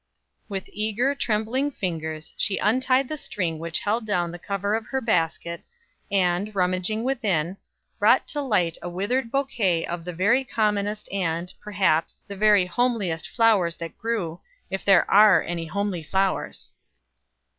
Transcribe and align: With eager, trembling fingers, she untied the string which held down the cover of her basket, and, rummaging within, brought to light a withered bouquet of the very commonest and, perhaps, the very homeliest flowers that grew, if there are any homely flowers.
With 0.49 0.67
eager, 0.73 1.13
trembling 1.13 1.69
fingers, 1.69 2.33
she 2.35 2.57
untied 2.57 3.07
the 3.07 3.17
string 3.17 3.59
which 3.59 3.77
held 3.81 4.03
down 4.07 4.31
the 4.31 4.39
cover 4.39 4.73
of 4.73 4.87
her 4.87 4.99
basket, 4.99 5.61
and, 6.11 6.55
rummaging 6.55 7.03
within, 7.03 7.57
brought 7.99 8.27
to 8.29 8.41
light 8.41 8.79
a 8.81 8.89
withered 8.89 9.29
bouquet 9.31 9.85
of 9.85 10.03
the 10.03 10.13
very 10.13 10.43
commonest 10.43 11.07
and, 11.11 11.53
perhaps, 11.63 12.19
the 12.27 12.35
very 12.35 12.65
homeliest 12.65 13.29
flowers 13.29 13.75
that 13.77 13.95
grew, 13.99 14.41
if 14.71 14.83
there 14.83 15.05
are 15.11 15.43
any 15.43 15.67
homely 15.67 16.01
flowers. 16.01 16.71